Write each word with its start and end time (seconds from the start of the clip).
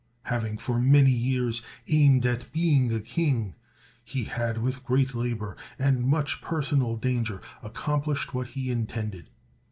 Having 0.23 0.57
for 0.57 0.79
many 0.79 1.11
years 1.11 1.61
aimed 1.87 2.25
at 2.25 2.51
being 2.51 2.91
a 2.91 2.99
king, 2.99 3.53
he 4.03 4.23
had 4.23 4.57
with 4.57 4.83
great 4.83 5.13
labor, 5.13 5.55
and 5.77 6.07
much 6.07 6.41
personal 6.41 6.97
danger, 6.97 7.39
accomplished 7.61 8.33
what 8.33 8.47
he 8.47 8.71
intended. 8.71 9.27